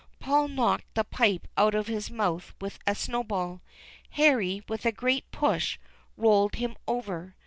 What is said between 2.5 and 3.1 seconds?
with a